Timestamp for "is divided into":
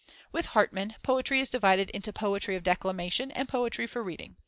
1.41-2.11